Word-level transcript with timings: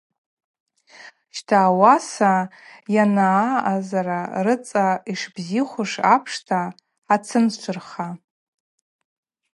Щта 1.37 1.57
ауаса 1.69 2.33
йанаъазара 2.95 4.21
рыцӏа 4.45 4.87
йшбзихуш 5.11 5.91
апшта 6.15 6.61
хӏацыншвырха. 7.05 8.07